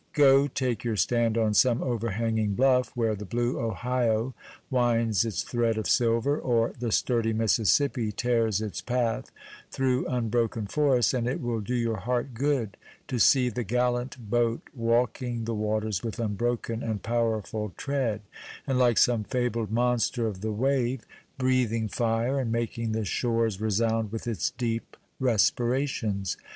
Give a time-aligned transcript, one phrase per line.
[0.13, 4.33] Go, take your stand on some overhanging bluff, where the blue Ohio
[4.71, 9.29] winds its thread of silver, or the sturdy Mississippi tears its path
[9.69, 12.77] through unbroken forests, and it will do your heart good
[13.09, 18.21] to see the gallant boat walking the waters with unbroken and powerful tread;
[18.65, 21.05] and, like some fabled monster of the wave,
[21.37, 26.37] breathing fire, and making the shores resound with its deep respirations.